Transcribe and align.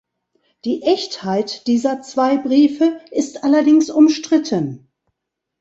Die 0.65 0.81
Echtheit 0.81 1.67
dieser 1.67 2.01
zwei 2.01 2.35
Briefe 2.35 2.99
ist 3.11 3.43
allerdings 3.43 3.91
umstritten. 3.91 4.87